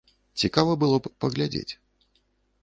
Цікава 0.43 0.71
было 0.83 0.97
б 1.01 1.11
паглядзець. 1.27 1.73